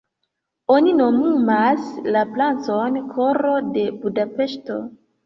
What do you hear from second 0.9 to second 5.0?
nomumas la placon "koro de Budapeŝto".